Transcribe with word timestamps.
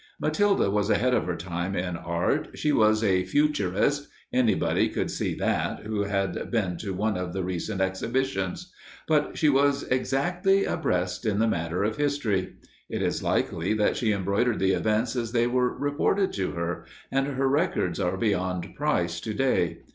Matilda 0.19 0.71
was 0.71 0.89
ahead 0.89 1.13
of 1.13 1.25
her 1.27 1.35
time 1.35 1.75
in 1.75 1.95
art. 1.95 2.57
She 2.57 2.71
was 2.71 3.03
a 3.03 3.23
futurist 3.23 4.07
anybody 4.33 4.89
could 4.89 5.11
see 5.11 5.35
that 5.35 5.81
who 5.83 6.05
had 6.05 6.49
been 6.49 6.75
to 6.77 6.91
one 6.91 7.15
of 7.19 7.33
the 7.33 7.43
recent 7.43 7.81
exhibitions. 7.81 8.71
But 9.07 9.37
she 9.37 9.47
was 9.47 9.83
exactly 9.89 10.65
abreast 10.65 11.23
in 11.23 11.37
the 11.37 11.47
matter 11.47 11.83
of 11.83 11.97
history. 11.97 12.55
It 12.89 13.03
is 13.03 13.21
likely 13.21 13.75
that 13.75 13.95
she 13.95 14.11
embroidered 14.11 14.57
the 14.57 14.71
events 14.71 15.15
as 15.15 15.33
they 15.33 15.45
were 15.45 15.71
reported 15.71 16.33
to 16.33 16.53
her, 16.53 16.83
and 17.11 17.27
her 17.27 17.47
records 17.47 17.99
are 17.99 18.17
beyond 18.17 18.73
price 18.75 19.19
to 19.19 19.35
day. 19.35 19.81